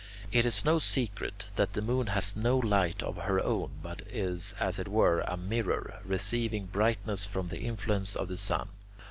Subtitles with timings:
[0.31, 4.55] It is no secret that the moon has no light of her own, but is,
[4.59, 8.69] as it were, a mirror, receiving brightness from the influence of the sun.